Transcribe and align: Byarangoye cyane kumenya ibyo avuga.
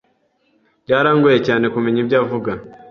Byarangoye 0.83 1.37
cyane 1.47 1.65
kumenya 1.73 1.99
ibyo 2.03 2.15
avuga. 2.23 2.51